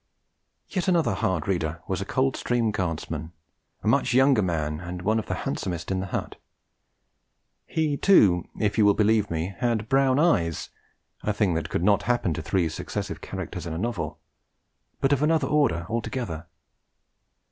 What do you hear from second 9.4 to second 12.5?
had brown eyes a thing that could not happen to